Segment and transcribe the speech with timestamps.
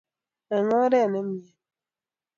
[0.55, 1.51] eng oret nemiee